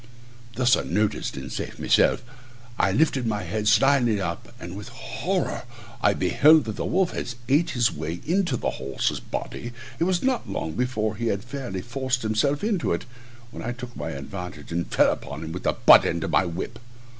Thus 0.55 0.75
unnoticed 0.75 1.37
and 1.37 1.51
safe 1.53 1.77
myself, 1.77 2.23
I 2.79 2.91
lifted 2.91 3.27
my 3.27 3.43
head 3.43 3.67
slyly 3.67 4.19
up, 4.19 4.51
and 4.59 4.75
with 4.75 4.87
horror 4.89 5.61
I 6.01 6.15
beheld 6.15 6.65
that 6.65 6.75
the 6.77 6.85
wolf 6.85 7.11
had 7.11 7.35
ate 7.47 7.69
his 7.77 7.91
way 7.93 8.19
into 8.25 8.57
the 8.57 8.71
horse's 8.71 9.19
body; 9.19 9.73
it 9.99 10.05
was 10.05 10.23
not 10.23 10.49
long 10.49 10.71
before 10.73 11.17
he 11.17 11.27
had 11.27 11.43
fairly 11.43 11.83
forced 11.83 12.23
himself 12.23 12.63
into 12.63 12.93
it, 12.93 13.05
when 13.51 13.61
I 13.61 13.73
took 13.73 13.95
my 13.95 14.09
advantage, 14.09 14.71
and 14.71 14.87
fell 14.91 15.13
upon 15.13 15.43
him 15.43 15.51
with 15.51 15.61
the 15.61 15.73
butt 15.73 16.03
end 16.03 16.23
of 16.23 16.31
my 16.31 16.45
whip. 16.45 16.79